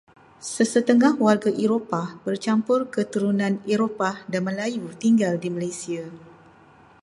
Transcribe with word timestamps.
Sesetengah 0.53 1.13
warga 1.25 1.51
Eropah 1.65 2.07
bercampur 2.25 2.79
keturunan 2.95 3.53
Eropah 3.73 4.15
dan 4.31 4.41
Melayu 4.49 4.85
tinggal 5.03 5.33
di 5.43 5.49
Malaysia. 5.55 6.03